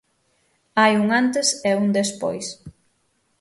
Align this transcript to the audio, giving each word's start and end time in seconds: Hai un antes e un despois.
Hai 0.79 0.93
un 1.03 1.07
antes 1.21 1.47
e 1.69 1.71
un 1.81 1.87
despois. 1.99 2.45